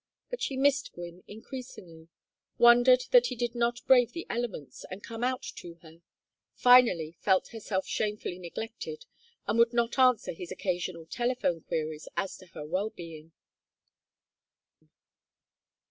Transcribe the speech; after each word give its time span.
But 0.31 0.41
she 0.41 0.57
missed 0.57 0.93
Gwynne 0.93 1.23
increasingly, 1.27 2.07
wondered 2.57 3.03
that 3.11 3.27
he 3.27 3.35
did 3.35 3.53
not 3.53 3.85
brave 3.85 4.13
the 4.13 4.25
elements 4.31 4.83
and 4.89 5.03
come 5.03 5.23
out 5.23 5.43
to 5.57 5.75
her; 5.83 6.01
finally 6.55 7.11
felt 7.19 7.49
herself 7.49 7.85
shamefully 7.85 8.39
neglected, 8.39 9.05
and 9.45 9.59
would 9.59 9.73
not 9.73 9.99
answer 9.99 10.31
his 10.33 10.51
occasional 10.51 11.05
telephone 11.05 11.61
queries 11.61 12.07
as 12.17 12.35
to 12.37 12.47
her 12.47 12.65
well 12.65 12.89
being. 12.89 13.31